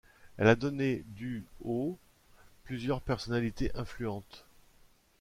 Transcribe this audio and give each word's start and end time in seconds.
Elle 0.37 0.47
a 0.47 0.55
donné, 0.55 1.03
du 1.09 1.45
au 1.63 1.91
s, 1.91 1.97
plusieurs 2.63 3.01
personnalités 3.03 3.69
influentes. 3.75 4.45